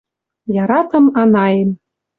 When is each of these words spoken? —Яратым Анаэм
—Яратым 0.63 1.05
Анаэм 1.21 1.69